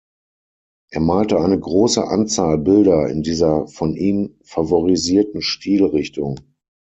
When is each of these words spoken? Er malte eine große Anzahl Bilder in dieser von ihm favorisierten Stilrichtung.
Er 0.89 0.99
malte 0.99 1.39
eine 1.39 1.59
große 1.59 2.03
Anzahl 2.07 2.57
Bilder 2.57 3.07
in 3.07 3.21
dieser 3.21 3.67
von 3.67 3.95
ihm 3.95 4.33
favorisierten 4.41 5.43
Stilrichtung. 5.43 6.37